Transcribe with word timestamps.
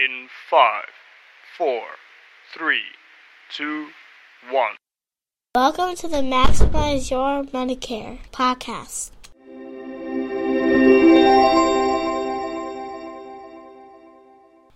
in 0.00 0.28
five, 0.48 0.88
four, 1.58 1.82
three, 2.54 2.80
two, 3.54 3.88
one. 4.50 4.74
Welcome 5.54 5.94
to 5.96 6.08
the 6.08 6.22
Maximize 6.22 7.10
Your 7.10 7.44
Medicare 7.44 8.18
podcast. 8.32 9.10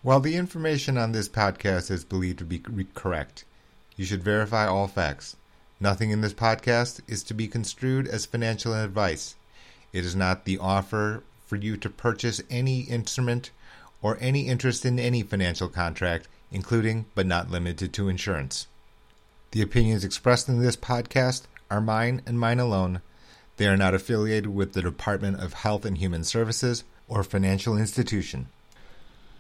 While 0.03 0.21
the 0.21 0.37
information 0.37 0.99
on 0.99 1.13
this 1.13 1.31
podcast 1.31 1.91
is 1.91 2.05
believed 2.05 2.41
to 2.41 2.45
be 2.45 2.61
correct, 2.93 3.47
you 3.97 4.05
should 4.05 4.23
verify 4.23 4.67
all 4.67 4.89
facts. 4.89 5.37
Nothing 5.81 6.11
in 6.11 6.21
this 6.21 6.35
podcast 6.35 7.01
is 7.09 7.23
to 7.23 7.33
be 7.33 7.49
construed 7.49 8.07
as 8.07 8.27
financial 8.27 8.75
advice. 8.75 9.37
It 9.91 10.05
is 10.05 10.15
not 10.15 10.45
the 10.45 10.59
offer 10.59 11.23
for 11.47 11.57
you 11.57 11.79
to 11.79 11.89
purchase 11.89 12.43
any 12.51 12.81
instrument 12.81 13.53
or 14.05 14.19
any 14.21 14.49
interest 14.49 14.85
in 14.85 14.99
any 14.99 15.23
financial 15.23 15.67
contract, 15.67 16.29
including 16.53 17.07
but 17.15 17.25
not 17.25 17.51
limited 17.51 17.91
to 17.91 18.07
insurance. 18.07 18.67
The 19.53 19.63
opinions 19.63 20.05
expressed 20.05 20.47
in 20.47 20.61
this 20.61 20.77
podcast 20.77 21.45
are 21.71 21.81
mine 21.81 22.21
and 22.27 22.39
mine 22.39 22.61
alone. 22.61 23.01
They 23.57 23.67
are 23.67 23.79
not 23.79 23.95
affiliated 23.95 24.55
with 24.55 24.75
the 24.75 24.83
Department 24.83 25.41
of 25.43 25.55
Health 25.55 25.87
and 25.87 25.97
Human 25.97 26.23
Services 26.23 26.85
or 27.09 27.25
financial 27.25 27.79
institution. 27.79 28.49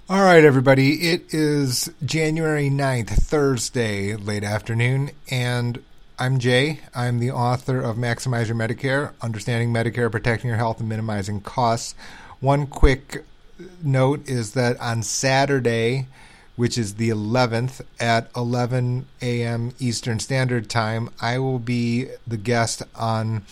All 0.08 0.22
right, 0.22 0.44
everybody. 0.44 1.10
It 1.10 1.34
is 1.34 1.92
January 2.02 2.70
9th, 2.70 3.10
Thursday, 3.10 4.16
late 4.16 4.44
afternoon, 4.44 5.10
and 5.30 5.82
I'm 6.18 6.38
Jay. 6.38 6.80
I'm 6.94 7.18
the 7.18 7.32
author 7.32 7.82
of 7.82 7.96
Maximize 7.96 8.46
Your 8.46 8.56
Medicare 8.56 9.12
Understanding 9.20 9.74
Medicare, 9.74 10.10
Protecting 10.10 10.48
Your 10.48 10.56
Health, 10.56 10.80
and 10.80 10.88
Minimizing 10.88 11.42
Costs. 11.42 11.94
One 12.40 12.66
quick 12.66 13.24
note 13.82 14.28
is 14.28 14.52
that 14.52 14.78
on 14.80 15.02
Saturday, 15.02 16.06
which 16.56 16.78
is 16.78 16.94
the 16.94 17.08
11th 17.10 17.80
at 17.98 18.30
11 18.36 19.06
a.m. 19.20 19.72
Eastern 19.78 20.20
Standard 20.20 20.70
Time, 20.70 21.10
I 21.20 21.38
will 21.38 21.58
be 21.58 22.08
the 22.26 22.36
guest 22.36 22.82
on 22.94 23.42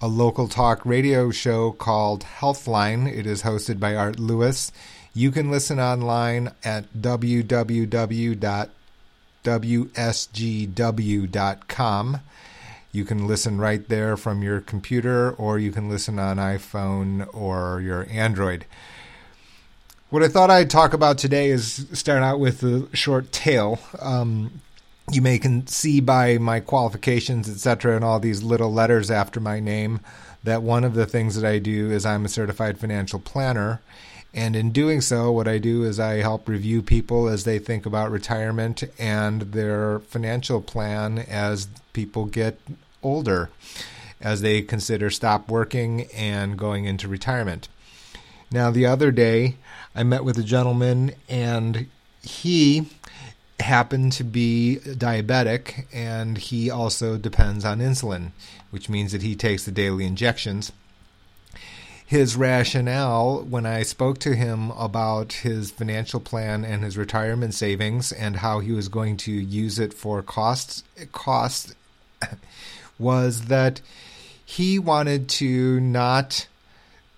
a 0.00 0.08
local 0.08 0.46
talk 0.48 0.84
radio 0.84 1.30
show 1.30 1.72
called 1.72 2.24
Healthline. 2.38 3.12
It 3.12 3.26
is 3.26 3.42
hosted 3.42 3.80
by 3.80 3.94
Art 3.94 4.18
Lewis. 4.18 4.70
You 5.14 5.30
can 5.30 5.50
listen 5.50 5.80
online 5.80 6.52
at 6.62 6.92
www.wsgw.com. 6.92 7.50
You 12.92 13.04
can 13.04 13.26
listen 13.26 13.58
right 13.58 13.88
there 13.88 14.16
from 14.16 14.42
your 14.42 14.60
computer, 14.60 15.30
or 15.32 15.58
you 15.58 15.72
can 15.72 15.88
listen 15.88 16.18
on 16.18 16.36
iPhone 16.36 17.28
or 17.34 17.80
your 17.80 18.06
Android. 18.10 18.64
What 20.16 20.24
I 20.24 20.28
thought 20.28 20.50
I'd 20.50 20.70
talk 20.70 20.94
about 20.94 21.18
today 21.18 21.50
is 21.50 21.86
start 21.92 22.22
out 22.22 22.40
with 22.40 22.62
a 22.62 22.88
short 22.96 23.32
tale. 23.32 23.78
Um, 24.00 24.62
you 25.12 25.20
may 25.20 25.38
can 25.38 25.66
see 25.66 26.00
by 26.00 26.38
my 26.38 26.58
qualifications, 26.58 27.50
etc., 27.50 27.94
and 27.96 28.02
all 28.02 28.18
these 28.18 28.42
little 28.42 28.72
letters 28.72 29.10
after 29.10 29.40
my 29.40 29.60
name 29.60 30.00
that 30.42 30.62
one 30.62 30.84
of 30.84 30.94
the 30.94 31.04
things 31.04 31.34
that 31.34 31.46
I 31.46 31.58
do 31.58 31.90
is 31.90 32.06
I'm 32.06 32.24
a 32.24 32.30
certified 32.30 32.78
financial 32.78 33.20
planner. 33.20 33.82
And 34.32 34.56
in 34.56 34.70
doing 34.70 35.02
so, 35.02 35.30
what 35.32 35.46
I 35.46 35.58
do 35.58 35.84
is 35.84 36.00
I 36.00 36.14
help 36.22 36.48
review 36.48 36.80
people 36.80 37.28
as 37.28 37.44
they 37.44 37.58
think 37.58 37.84
about 37.84 38.10
retirement 38.10 38.84
and 38.98 39.42
their 39.42 39.98
financial 39.98 40.62
plan 40.62 41.18
as 41.18 41.68
people 41.92 42.24
get 42.24 42.58
older, 43.02 43.50
as 44.22 44.40
they 44.40 44.62
consider 44.62 45.10
stop 45.10 45.50
working 45.50 46.06
and 46.14 46.56
going 46.56 46.86
into 46.86 47.06
retirement. 47.06 47.68
Now, 48.50 48.70
the 48.70 48.86
other 48.86 49.10
day, 49.10 49.56
I 49.94 50.02
met 50.02 50.24
with 50.24 50.38
a 50.38 50.44
gentleman, 50.44 51.12
and 51.28 51.86
he 52.22 52.88
happened 53.60 54.12
to 54.12 54.24
be 54.24 54.78
diabetic, 54.84 55.86
and 55.92 56.38
he 56.38 56.70
also 56.70 57.16
depends 57.16 57.64
on 57.64 57.80
insulin, 57.80 58.32
which 58.70 58.88
means 58.88 59.12
that 59.12 59.22
he 59.22 59.34
takes 59.34 59.64
the 59.64 59.72
daily 59.72 60.04
injections. 60.04 60.72
His 62.04 62.36
rationale 62.36 63.42
when 63.42 63.66
I 63.66 63.82
spoke 63.82 64.18
to 64.20 64.36
him 64.36 64.70
about 64.72 65.32
his 65.32 65.72
financial 65.72 66.20
plan 66.20 66.64
and 66.64 66.84
his 66.84 66.96
retirement 66.96 67.52
savings 67.52 68.12
and 68.12 68.36
how 68.36 68.60
he 68.60 68.70
was 68.70 68.86
going 68.86 69.16
to 69.18 69.32
use 69.32 69.80
it 69.80 69.92
for 69.92 70.22
costs 70.22 70.84
cost 71.10 71.74
was 72.98 73.46
that 73.46 73.80
he 74.44 74.78
wanted 74.78 75.28
to 75.28 75.80
not 75.80 76.46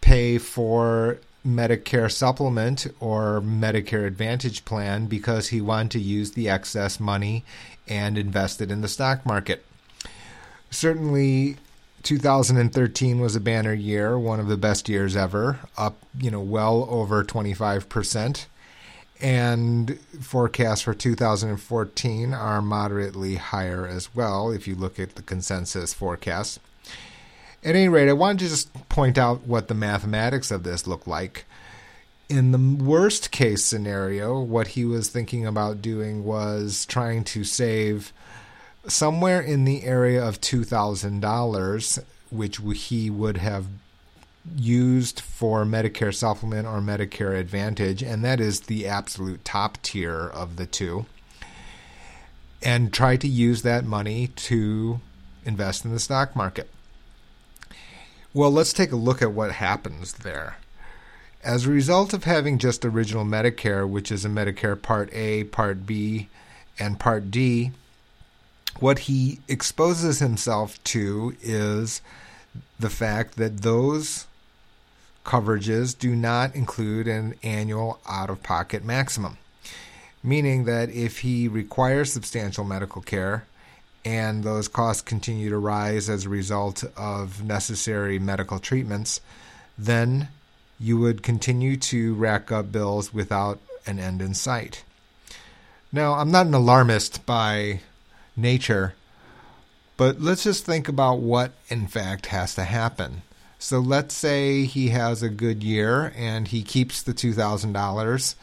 pay 0.08 0.38
for 0.38 1.19
Medicare 1.46 2.10
supplement 2.10 2.86
or 2.98 3.42
Medicare 3.42 4.06
Advantage 4.06 4.64
plan 4.64 5.04
because 5.04 5.48
he 5.48 5.60
wanted 5.60 5.91
to 5.91 6.00
use 6.00 6.30
the 6.30 6.48
excess 6.48 6.98
money 6.98 7.44
and 7.86 8.16
invest 8.16 8.62
it 8.62 8.70
in 8.70 8.80
the 8.80 8.88
stock 8.88 9.26
market. 9.26 9.66
Certainly, 10.70 11.56
2013 12.04 13.20
was 13.20 13.36
a 13.36 13.41
banner 13.41 13.74
year, 13.74 14.18
one 14.18 14.41
of 14.41 14.48
the 14.48 14.56
best 14.56 14.88
years 14.88 15.14
ever, 15.14 15.58
up, 15.76 15.98
you 16.18 16.30
know, 16.30 16.41
well 16.41 16.86
over 16.88 17.22
25%. 17.22 18.47
And 19.20 19.98
forecasts 20.22 20.80
for 20.80 20.94
2014 20.94 22.32
are 22.32 22.62
moderately 22.62 23.34
higher 23.34 23.86
as 23.86 24.14
well 24.14 24.50
if 24.50 24.66
you 24.66 24.74
look 24.74 24.98
at 24.98 25.16
the 25.16 25.22
consensus 25.22 25.92
forecast. 25.92 26.60
At 27.64 27.74
any 27.74 27.88
rate, 27.88 28.08
I 28.08 28.12
wanted 28.12 28.38
to 28.41 28.48
just 28.48 28.72
point 28.88 29.19
out 29.19 29.46
what 29.46 29.69
the 29.69 29.74
mathematics 29.74 30.50
of 30.50 30.62
this 30.62 30.86
look 30.86 31.06
like. 31.06 31.44
In 32.28 32.52
the 32.52 32.84
worst 32.84 33.30
case 33.30 33.64
scenario, 33.64 34.38
what 34.41 34.69
he 34.69 34.84
was 34.84 35.08
thinking 35.08 35.44
about 35.44 35.82
doing 35.82 36.24
was 36.24 36.86
trying 36.86 37.24
to 37.24 37.42
save 37.42 38.12
somewhere 38.86 39.41
in 39.41 39.64
the 39.64 39.82
area 39.82 40.24
of 40.24 40.41
$2,000, 40.41 42.04
which 42.30 42.60
he 42.80 43.10
would 43.10 43.38
have 43.38 43.66
used 44.56 45.20
for 45.20 45.64
Medicare 45.64 46.14
Supplement 46.14 46.66
or 46.66 46.80
Medicare 46.80 47.38
Advantage, 47.38 48.02
and 48.02 48.24
that 48.24 48.41
is 48.41 48.60
the 48.60 48.86
absolute 48.86 49.44
top 49.44 49.78
tier 49.82 50.28
of 50.28 50.56
the 50.56 50.66
two, 50.66 51.06
and 52.62 52.92
try 52.92 53.16
to 53.16 53.28
use 53.28 53.62
that 53.62 53.84
money 53.84 54.28
to 54.28 55.00
invest 55.44 55.84
in 55.84 55.91
the 55.92 55.98
stock 55.98 56.36
market. 56.36 56.70
Well, 58.34 58.50
let's 58.50 58.75
take 58.75 58.93
a 58.93 58.97
look 58.97 59.22
at 59.22 59.33
what 59.33 59.53
happens 59.53 60.12
there. 60.12 60.59
As 61.43 61.66
a 61.66 61.71
result 61.71 62.12
of 62.12 62.25
having 62.25 62.59
just 62.59 62.84
original 62.84 63.25
Medicare, 63.25 63.89
which 63.89 64.12
is 64.12 64.25
a 64.25 64.28
Medicare 64.28 64.81
Part 64.81 65.12
A, 65.15 65.44
Part 65.44 65.87
B, 65.87 66.28
and 66.78 67.00
Part 67.00 67.31
D, 67.31 67.72
what 68.81 69.00
he 69.00 69.41
exposes 69.49 70.19
himself 70.19 70.83
to 70.84 71.34
is 71.41 72.03
the 72.78 72.91
fact 72.91 73.37
that 73.37 73.62
those 73.62 74.27
coverages 75.25 75.99
do 75.99 76.15
not 76.15 76.55
include 76.55 77.09
an 77.09 77.34
annual 77.43 77.99
out 78.06 78.31
of 78.31 78.43
pocket 78.43 78.84
maximum, 78.84 79.39
meaning 80.22 80.65
that 80.65 80.91
if 80.91 81.21
he 81.21 81.49
requires 81.49 82.12
substantial 82.12 82.65
medical 82.65 83.00
care 83.00 83.47
and 84.04 84.44
those 84.44 84.69
costs 84.69 85.03
continue 85.03 85.50
to 85.50 85.59
rise 85.59 86.09
as 86.09 86.25
a 86.25 86.28
result 86.28 86.84
of 86.97 87.44
necessary 87.44 88.19
medical 88.19 88.59
treatments, 88.59 89.20
then 89.76 90.28
you 90.78 90.98
would 90.98 91.22
continue 91.22 91.76
to 91.76 92.14
rack 92.14 92.53
up 92.53 92.70
bills 92.70 93.12
without 93.12 93.59
an 93.86 93.98
end 93.98 94.22
in 94.22 94.34
sight. 94.34 94.84
Now, 95.92 96.14
I'm 96.14 96.31
not 96.31 96.47
an 96.47 96.54
alarmist 96.54 97.25
by 97.26 97.81
nature. 98.36 98.94
But 99.98 100.20
let's 100.20 100.44
just 100.44 100.65
think 100.65 100.88
about 100.88 101.19
what, 101.19 101.53
in 101.69 101.88
fact, 101.88 102.26
has 102.26 102.54
to 102.54 102.62
happen. 102.62 103.22
So 103.59 103.80
let's 103.80 104.15
say 104.15 104.65
he 104.65 104.91
has 104.91 105.22
a 105.25 105.28
good 105.28 105.65
year 105.65 106.12
and 106.16 106.47
he 106.47 106.62
keeps 106.62 107.03
the 107.03 107.12
$2,000 107.12 108.34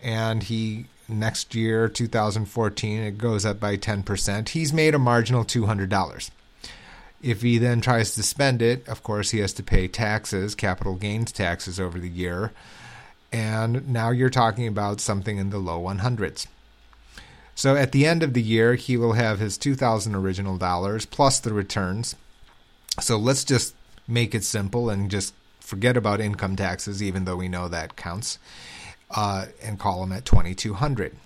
and 0.00 0.42
he 0.44 0.86
next 1.10 1.54
year 1.54 1.88
2014 1.88 3.00
it 3.00 3.18
goes 3.18 3.44
up 3.44 3.60
by 3.60 3.76
10%. 3.76 4.48
He's 4.50 4.72
made 4.72 4.94
a 4.94 4.98
marginal 4.98 5.44
$200. 5.44 6.30
If 7.22 7.42
he 7.42 7.58
then 7.58 7.80
tries 7.80 8.14
to 8.14 8.22
spend 8.22 8.62
it, 8.62 8.86
of 8.88 9.02
course 9.02 9.30
he 9.30 9.40
has 9.40 9.52
to 9.54 9.62
pay 9.62 9.88
taxes, 9.88 10.54
capital 10.54 10.94
gains 10.94 11.32
taxes 11.32 11.78
over 11.78 11.98
the 11.98 12.08
year. 12.08 12.52
And 13.32 13.88
now 13.88 14.10
you're 14.10 14.30
talking 14.30 14.66
about 14.66 15.00
something 15.00 15.36
in 15.36 15.50
the 15.50 15.58
low 15.58 15.80
100s. 15.82 16.46
So 17.54 17.76
at 17.76 17.92
the 17.92 18.06
end 18.06 18.22
of 18.22 18.32
the 18.32 18.42
year, 18.42 18.74
he 18.74 18.96
will 18.96 19.12
have 19.12 19.38
his 19.38 19.58
2000 19.58 20.14
original 20.14 20.56
dollars 20.56 21.04
plus 21.04 21.38
the 21.38 21.52
returns. 21.52 22.16
So 23.00 23.18
let's 23.18 23.44
just 23.44 23.74
make 24.08 24.34
it 24.34 24.44
simple 24.44 24.88
and 24.88 25.10
just 25.10 25.34
forget 25.60 25.96
about 25.96 26.20
income 26.20 26.56
taxes, 26.56 27.02
even 27.02 27.26
though 27.26 27.36
we 27.36 27.48
know 27.48 27.68
that 27.68 27.96
counts, 27.96 28.38
uh, 29.14 29.46
and 29.62 29.78
call 29.78 30.00
them 30.00 30.12
at 30.12 30.24
2200 30.24 31.16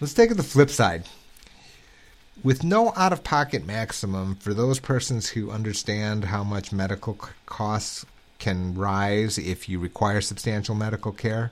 Let's 0.00 0.14
take 0.14 0.36
the 0.36 0.44
flip 0.44 0.70
side. 0.70 1.04
With 2.44 2.62
no 2.62 2.92
out 2.94 3.12
of 3.12 3.24
pocket 3.24 3.66
maximum 3.66 4.36
for 4.36 4.54
those 4.54 4.78
persons 4.78 5.30
who 5.30 5.50
understand 5.50 6.26
how 6.26 6.44
much 6.44 6.72
medical 6.72 7.18
costs 7.46 8.06
can 8.38 8.74
rise 8.74 9.38
if 9.38 9.68
you 9.68 9.80
require 9.80 10.20
substantial 10.20 10.76
medical 10.76 11.10
care, 11.10 11.50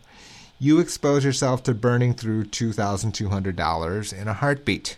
you 0.60 0.78
expose 0.78 1.24
yourself 1.24 1.64
to 1.64 1.74
burning 1.74 2.14
through 2.14 2.44
$2,200 2.44 4.12
in 4.12 4.28
a 4.28 4.32
heartbeat. 4.32 4.96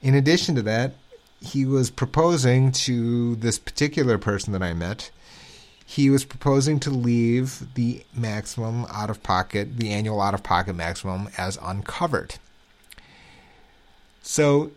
In 0.00 0.14
addition 0.14 0.54
to 0.54 0.62
that, 0.62 0.94
he 1.42 1.66
was 1.66 1.90
proposing 1.90 2.72
to 2.72 3.36
this 3.36 3.58
particular 3.58 4.16
person 4.16 4.54
that 4.54 4.62
I 4.62 4.72
met, 4.72 5.10
he 5.84 6.08
was 6.08 6.24
proposing 6.24 6.80
to 6.80 6.90
leave 6.90 7.74
the 7.74 8.04
maximum 8.14 8.86
out 8.90 9.10
of 9.10 9.22
pocket, 9.22 9.76
the 9.76 9.90
annual 9.90 10.20
out 10.20 10.34
of 10.34 10.42
pocket 10.42 10.74
maximum, 10.74 11.28
as 11.36 11.58
uncovered. 11.62 12.36
So 14.22 14.70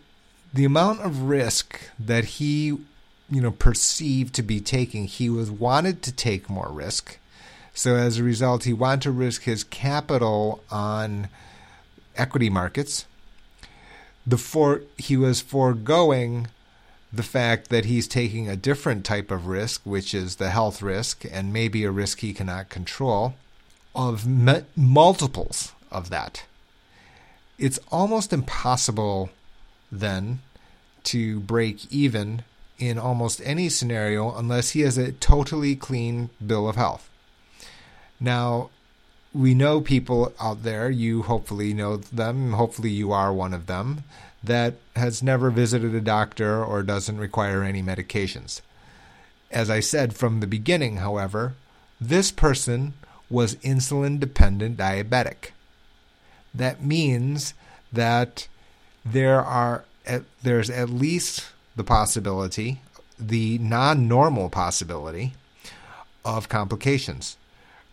the 0.54 0.66
amount 0.66 1.02
of 1.02 1.24
risk 1.24 1.80
that 1.98 2.26
he, 2.26 2.68
you 3.30 3.42
know, 3.42 3.52
perceived 3.52 4.36
to 4.36 4.44
be 4.44 4.60
taking, 4.60 5.06
he 5.06 5.30
was 5.30 5.50
wanted 5.50 6.02
to 6.04 6.12
take 6.12 6.50
more 6.50 6.70
risk. 6.70 7.20
So 7.74 7.96
as 7.96 8.18
a 8.18 8.24
result, 8.24 8.66
he 8.66 8.74
wanted 8.74 9.04
to 9.04 9.12
risk 9.12 9.44
his 9.44 9.64
capital 9.64 10.64
on 10.70 11.30
equity 12.18 12.50
markets. 12.50 13.06
The 14.26 14.38
for 14.38 14.82
he 14.98 15.16
was 15.16 15.40
foregoing 15.40 16.48
the 17.12 17.24
fact 17.24 17.70
that 17.70 17.86
he's 17.86 18.08
taking 18.08 18.50
a 18.50 18.56
different 18.56 19.06
type 19.06 19.32
of 19.32 19.48
risk, 19.48 19.82
which 19.86 20.14
is 20.14 20.36
the 20.36 20.50
health 20.50 20.82
risk, 20.82 21.26
and 21.32 21.54
maybe 21.54 21.84
a 21.84 21.92
risk 21.92 22.20
he 22.20 22.34
cannot 22.34 22.70
control, 22.70 23.36
of 23.96 24.28
me- 24.28 24.64
multiples 24.76 25.72
of 25.92 26.10
that. 26.10 26.44
It's 27.58 27.80
almost 27.92 28.34
impossible 28.34 29.30
then 29.92 30.42
to 31.06 31.40
break 31.40 31.92
even 31.92 32.44
in 32.78 33.00
almost 33.00 33.42
any 33.44 33.70
scenario 33.70 34.36
unless 34.36 34.72
he 34.72 34.82
has 34.82 34.98
a 34.98 35.14
totally 35.14 35.76
clean 35.76 36.30
bill 36.46 36.68
of 36.68 36.76
health. 36.76 37.10
Now, 38.20 38.70
we 39.34 39.54
know 39.54 39.82
people 39.82 40.34
out 40.40 40.64
there, 40.64 40.90
you 40.90 41.24
hopefully 41.24 41.74
know 41.74 41.98
them, 41.98 42.54
hopefully 42.54 42.90
you 42.90 43.12
are 43.12 43.34
one 43.34 43.54
of 43.54 43.68
them, 43.68 44.04
that 44.48 44.76
has 44.96 45.22
never 45.22 45.50
visited 45.50 45.94
a 45.94 46.02
doctor 46.02 46.64
or 46.64 46.84
doesn't 46.84 47.20
require 47.20 47.64
any 47.64 47.84
medications. 47.84 48.62
As 49.52 49.70
I 49.70 49.80
said 49.80 50.16
from 50.16 50.40
the 50.40 50.48
beginning, 50.48 50.98
however, 50.98 51.56
this 52.02 52.32
person 52.32 52.94
was 53.30 53.56
insulin 53.56 54.20
dependent 54.20 54.78
diabetic. 54.78 55.52
That 56.54 56.84
means 56.84 57.54
that 57.92 58.48
there 59.06 59.42
are 59.42 59.86
there's 60.42 60.70
at 60.70 60.90
least 60.90 61.48
the 61.76 61.84
possibility, 61.84 62.82
the 63.20 63.58
non-normal 63.58 64.50
possibility 64.50 65.34
of 66.24 66.50
complications 66.50 67.38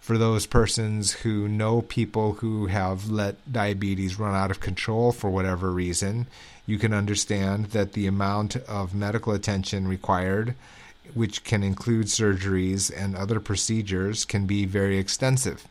for 0.05 0.19
those 0.19 0.45
persons 0.45 1.13
who 1.13 1.49
know 1.49 1.81
people 1.81 2.35
who 2.35 2.67
have 2.67 3.09
let 3.09 3.51
diabetes 3.51 4.19
run 4.19 4.35
out 4.35 4.51
of 4.51 4.61
control 4.61 5.13
for 5.13 5.31
whatever 5.31 5.71
reason, 5.71 6.27
you 6.67 6.77
can 6.77 6.93
understand 6.93 7.65
that 7.69 7.95
the 7.95 8.07
amount 8.07 8.55
of 8.69 8.95
medical 8.95 9.33
attention 9.33 9.89
required, 9.89 10.55
which 11.15 11.43
can 11.43 11.63
include 11.63 12.05
surgeries 12.05 12.93
and 12.95 13.17
other 13.17 13.41
procedures, 13.41 14.27
can 14.27 14.45
be 14.45 14.67
very 14.67 14.99
extensive. 14.99 15.67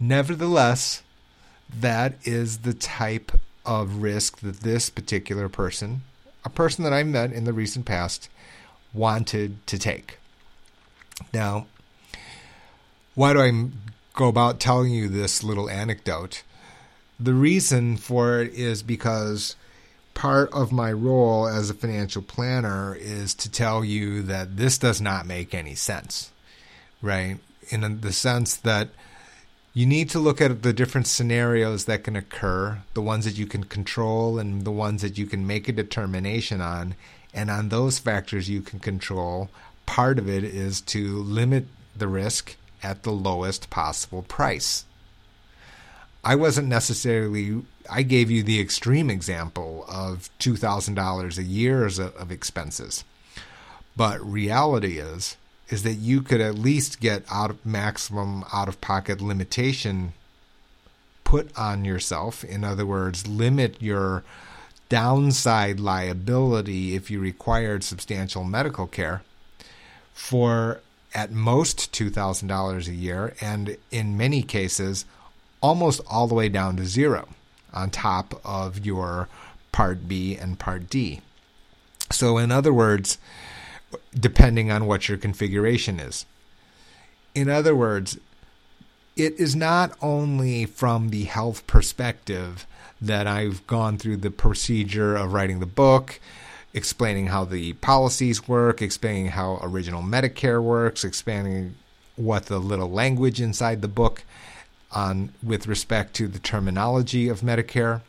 Nevertheless, 0.00 1.04
that 1.72 2.14
is 2.24 2.58
the 2.58 2.74
type 2.74 3.30
of 3.64 4.02
risk 4.02 4.40
that 4.40 4.62
this 4.62 4.90
particular 4.90 5.48
person, 5.48 6.02
a 6.44 6.50
person 6.50 6.82
that 6.82 6.92
I 6.92 7.04
met 7.04 7.32
in 7.32 7.44
the 7.44 7.52
recent 7.52 7.86
past, 7.86 8.28
wanted 8.92 9.64
to 9.68 9.78
take. 9.78 10.18
Now, 11.32 11.68
why 13.18 13.32
do 13.32 13.40
I 13.40 13.50
go 14.14 14.28
about 14.28 14.60
telling 14.60 14.92
you 14.92 15.08
this 15.08 15.42
little 15.42 15.68
anecdote? 15.68 16.44
The 17.18 17.34
reason 17.34 17.96
for 17.96 18.40
it 18.40 18.54
is 18.54 18.84
because 18.84 19.56
part 20.14 20.52
of 20.52 20.70
my 20.70 20.92
role 20.92 21.48
as 21.48 21.68
a 21.68 21.74
financial 21.74 22.22
planner 22.22 22.94
is 22.94 23.34
to 23.34 23.50
tell 23.50 23.84
you 23.84 24.22
that 24.22 24.56
this 24.56 24.78
does 24.78 25.00
not 25.00 25.26
make 25.26 25.52
any 25.52 25.74
sense, 25.74 26.30
right? 27.02 27.38
In 27.70 28.02
the 28.02 28.12
sense 28.12 28.54
that 28.54 28.90
you 29.74 29.84
need 29.84 30.10
to 30.10 30.20
look 30.20 30.40
at 30.40 30.62
the 30.62 30.72
different 30.72 31.08
scenarios 31.08 31.86
that 31.86 32.04
can 32.04 32.14
occur, 32.14 32.82
the 32.94 33.02
ones 33.02 33.24
that 33.24 33.36
you 33.36 33.46
can 33.46 33.64
control 33.64 34.38
and 34.38 34.64
the 34.64 34.70
ones 34.70 35.02
that 35.02 35.18
you 35.18 35.26
can 35.26 35.44
make 35.44 35.68
a 35.68 35.72
determination 35.72 36.60
on. 36.60 36.94
And 37.34 37.50
on 37.50 37.70
those 37.70 37.98
factors 37.98 38.48
you 38.48 38.60
can 38.62 38.78
control, 38.78 39.50
part 39.86 40.20
of 40.20 40.28
it 40.28 40.44
is 40.44 40.80
to 40.82 41.20
limit 41.20 41.66
the 41.96 42.06
risk 42.06 42.54
at 42.82 43.02
the 43.02 43.12
lowest 43.12 43.70
possible 43.70 44.22
price. 44.22 44.84
I 46.24 46.34
wasn't 46.34 46.68
necessarily, 46.68 47.62
I 47.90 48.02
gave 48.02 48.30
you 48.30 48.42
the 48.42 48.60
extreme 48.60 49.08
example 49.08 49.84
of 49.88 50.30
$2,000 50.40 51.38
a 51.38 51.42
year 51.42 51.86
of 51.86 52.32
expenses. 52.32 53.04
But 53.96 54.20
reality 54.20 54.98
is, 54.98 55.36
is 55.68 55.82
that 55.82 55.94
you 55.94 56.22
could 56.22 56.40
at 56.40 56.54
least 56.54 57.00
get 57.00 57.24
out 57.30 57.50
of 57.50 57.66
maximum 57.66 58.44
out 58.52 58.68
of 58.68 58.80
pocket 58.80 59.20
limitation 59.20 60.12
put 61.24 61.56
on 61.58 61.84
yourself. 61.84 62.42
In 62.42 62.64
other 62.64 62.86
words, 62.86 63.26
limit 63.26 63.82
your 63.82 64.24
downside 64.88 65.78
liability 65.78 66.94
if 66.94 67.10
you 67.10 67.20
required 67.20 67.84
substantial 67.84 68.44
medical 68.44 68.86
care 68.86 69.22
for 70.14 70.80
at 71.18 71.32
most 71.32 71.92
$2,000 71.92 72.86
a 72.86 72.94
year, 72.94 73.34
and 73.40 73.76
in 73.90 74.16
many 74.16 74.40
cases, 74.40 75.04
almost 75.60 76.00
all 76.08 76.28
the 76.28 76.34
way 76.34 76.48
down 76.48 76.76
to 76.76 76.84
zero 76.84 77.28
on 77.74 77.90
top 77.90 78.40
of 78.44 78.86
your 78.86 79.28
Part 79.72 80.06
B 80.06 80.36
and 80.36 80.60
Part 80.60 80.88
D. 80.88 81.20
So, 82.08 82.38
in 82.38 82.52
other 82.52 82.72
words, 82.72 83.18
depending 84.14 84.70
on 84.70 84.86
what 84.86 85.08
your 85.08 85.18
configuration 85.18 85.98
is. 85.98 86.24
In 87.34 87.50
other 87.50 87.74
words, 87.74 88.16
it 89.16 89.34
is 89.40 89.56
not 89.56 89.98
only 90.00 90.66
from 90.66 91.08
the 91.08 91.24
health 91.24 91.66
perspective 91.66 92.64
that 93.00 93.26
I've 93.26 93.66
gone 93.66 93.98
through 93.98 94.18
the 94.18 94.30
procedure 94.30 95.16
of 95.16 95.32
writing 95.32 95.58
the 95.58 95.66
book 95.66 96.20
explaining 96.78 97.26
how 97.26 97.44
the 97.44 97.72
policies 97.74 98.46
work, 98.46 98.80
explaining 98.80 99.26
how 99.26 99.58
original 99.60 100.00
Medicare 100.00 100.62
works, 100.62 101.04
explaining 101.04 101.74
what 102.14 102.46
the 102.46 102.58
little 102.58 102.88
language 102.88 103.40
inside 103.40 103.82
the 103.82 103.88
book 103.88 104.22
on 104.92 105.32
with 105.42 105.66
respect 105.66 106.14
to 106.14 106.28
the 106.28 106.38
terminology 106.38 107.28
of 107.28 107.40
Medicare. 107.40 108.00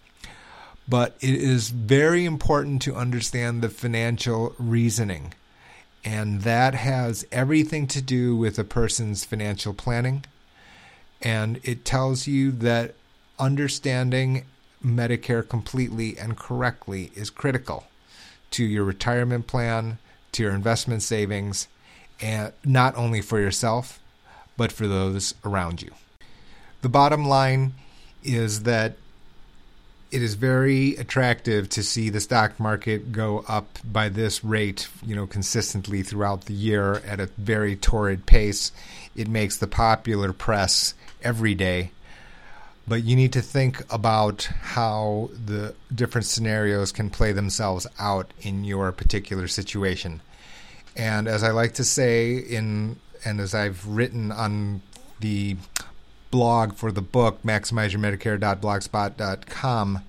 But 0.88 1.18
it 1.20 1.34
is 1.34 1.72
very 1.72 2.26
important 2.26 2.82
to 2.84 2.96
understand 2.96 3.62
the 3.62 3.70
financial 3.70 4.56
reasoning. 4.58 5.34
And 6.06 6.44
that 6.44 6.76
has 6.76 7.26
everything 7.32 7.88
to 7.88 8.02
do 8.02 8.36
with 8.36 8.58
a 8.60 8.64
person's 8.64 9.26
financial 9.26 9.74
planning. 9.74 10.26
And 11.22 11.60
it 11.64 11.86
tells 11.86 12.28
you 12.28 12.52
that 12.52 12.94
understanding 13.40 14.46
Medicare 14.86 15.48
completely 15.48 16.18
and 16.18 16.38
correctly 16.38 17.12
is 17.16 17.32
critical 17.32 17.86
to 18.52 18.64
your 18.64 18.84
retirement 18.84 19.48
plan, 19.48 19.98
to 20.34 20.44
your 20.44 20.54
investment 20.54 21.04
savings, 21.04 21.68
and 22.22 22.54
not 22.64 22.96
only 22.96 23.22
for 23.22 23.40
yourself, 23.40 24.00
but 24.58 24.72
for 24.72 24.88
those 24.88 25.34
around 25.46 25.82
you. 25.82 25.92
The 26.82 26.90
bottom 26.90 27.26
line 27.26 27.74
is 28.24 28.64
that 28.64 28.96
it 30.12 30.24
is 30.24 30.34
very 30.34 30.96
attractive 30.96 31.70
to 31.70 31.84
see 31.84 32.10
the 32.10 32.20
stock 32.20 32.60
market 32.60 33.12
go 33.12 33.46
up 33.48 33.78
by 33.84 34.10
this 34.10 34.44
rate, 34.44 34.88
you 35.06 35.16
know, 35.16 35.28
consistently 35.28 36.02
throughout 36.02 36.46
the 36.46 36.54
year 36.54 36.96
at 37.06 37.20
a 37.20 37.28
very 37.38 37.76
torrid 37.76 38.26
pace. 38.26 38.72
It 39.16 39.28
makes 39.28 39.58
the 39.58 39.68
popular 39.68 40.34
press 40.34 40.96
every 41.22 41.54
day 41.54 41.92
but 42.90 43.04
you 43.04 43.16
need 43.16 43.32
to 43.34 43.42
think 43.42 43.84
about 43.94 44.50
how 44.62 45.30
the 45.46 45.76
different 45.94 46.26
scenarios 46.26 46.92
can 46.92 47.12
play 47.12 47.32
themselves 47.32 47.86
out 48.00 48.32
in 48.42 48.64
your 48.64 48.92
particular 48.92 49.48
situation. 49.48 50.22
And 50.98 51.28
as 51.28 51.44
I 51.44 51.52
like 51.52 51.76
to 51.76 51.84
say 51.84 52.36
in 52.36 52.96
and 53.24 53.40
as 53.40 53.54
I've 53.54 53.88
written 53.88 54.32
on 54.32 54.82
the 55.20 55.58
blog 56.32 56.74
for 56.74 56.92
the 56.92 57.02
book 57.02 57.44
maximizeyourmedicare.blogspot.com, 57.44 60.00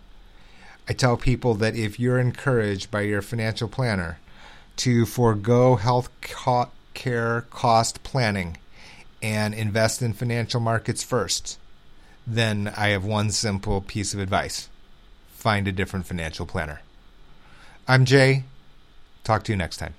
I 0.88 0.92
tell 0.94 1.18
people 1.18 1.52
that 1.54 1.76
if 1.76 2.00
you're 2.00 2.18
encouraged 2.18 2.90
by 2.90 3.02
your 3.02 3.20
financial 3.20 3.68
planner 3.68 4.18
to 4.76 5.04
forego 5.04 5.76
health 5.76 6.08
care 6.94 7.42
cost 7.42 8.02
planning 8.02 8.56
and 9.22 9.52
invest 9.52 10.00
in 10.00 10.14
financial 10.14 10.60
markets 10.60 11.04
first, 11.04 11.58
then 12.34 12.72
I 12.76 12.88
have 12.88 13.04
one 13.04 13.30
simple 13.30 13.80
piece 13.80 14.14
of 14.14 14.20
advice 14.20 14.68
find 15.32 15.66
a 15.66 15.72
different 15.72 16.06
financial 16.06 16.44
planner. 16.44 16.82
I'm 17.88 18.04
Jay. 18.04 18.44
Talk 19.24 19.42
to 19.44 19.52
you 19.52 19.56
next 19.56 19.78
time. 19.78 19.94